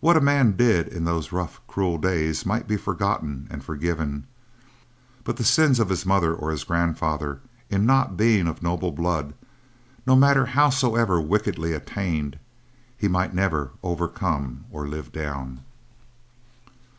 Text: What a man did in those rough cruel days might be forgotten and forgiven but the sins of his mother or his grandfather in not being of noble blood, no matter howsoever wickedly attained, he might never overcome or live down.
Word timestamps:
What 0.00 0.18
a 0.18 0.20
man 0.20 0.54
did 0.54 0.86
in 0.86 1.04
those 1.06 1.32
rough 1.32 1.62
cruel 1.66 1.96
days 1.96 2.44
might 2.44 2.68
be 2.68 2.76
forgotten 2.76 3.48
and 3.50 3.64
forgiven 3.64 4.26
but 5.24 5.38
the 5.38 5.44
sins 5.44 5.80
of 5.80 5.88
his 5.88 6.04
mother 6.04 6.34
or 6.34 6.50
his 6.50 6.62
grandfather 6.62 7.40
in 7.70 7.86
not 7.86 8.18
being 8.18 8.48
of 8.48 8.62
noble 8.62 8.92
blood, 8.92 9.32
no 10.06 10.14
matter 10.14 10.44
howsoever 10.44 11.22
wickedly 11.22 11.72
attained, 11.72 12.38
he 12.98 13.08
might 13.08 13.32
never 13.32 13.70
overcome 13.82 14.66
or 14.70 14.86
live 14.86 15.10
down. 15.10 15.60